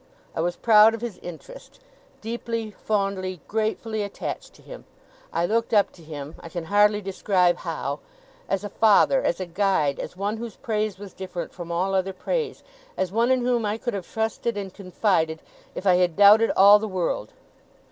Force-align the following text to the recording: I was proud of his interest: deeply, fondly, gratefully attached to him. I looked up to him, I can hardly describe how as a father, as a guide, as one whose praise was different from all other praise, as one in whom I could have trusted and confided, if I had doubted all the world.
I 0.35 0.41
was 0.41 0.55
proud 0.55 0.95
of 0.95 1.01
his 1.01 1.19
interest: 1.19 1.79
deeply, 2.21 2.71
fondly, 2.71 3.39
gratefully 3.47 4.01
attached 4.01 4.55
to 4.55 4.63
him. 4.63 4.85
I 5.31 5.45
looked 5.45 5.75
up 5.75 5.91
to 5.91 6.01
him, 6.01 6.33
I 6.39 6.49
can 6.49 6.63
hardly 6.63 7.01
describe 7.03 7.57
how 7.57 7.99
as 8.49 8.63
a 8.63 8.69
father, 8.69 9.21
as 9.21 9.39
a 9.39 9.45
guide, 9.45 9.99
as 9.99 10.17
one 10.17 10.37
whose 10.37 10.55
praise 10.55 10.97
was 10.97 11.13
different 11.13 11.53
from 11.53 11.71
all 11.71 11.93
other 11.93 12.13
praise, 12.13 12.63
as 12.97 13.11
one 13.11 13.29
in 13.29 13.41
whom 13.45 13.63
I 13.63 13.77
could 13.77 13.93
have 13.93 14.07
trusted 14.11 14.57
and 14.57 14.73
confided, 14.73 15.39
if 15.75 15.85
I 15.85 15.97
had 15.97 16.15
doubted 16.15 16.49
all 16.57 16.79
the 16.79 16.87
world. 16.87 17.33